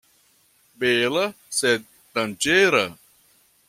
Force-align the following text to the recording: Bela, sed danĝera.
Bela, 0.85 1.27
sed 1.59 1.87
danĝera. 2.17 2.87